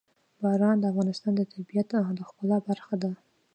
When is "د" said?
0.79-0.83, 1.35-1.41, 2.17-2.19